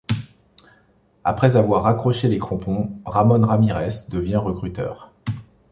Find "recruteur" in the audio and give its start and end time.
4.37-5.11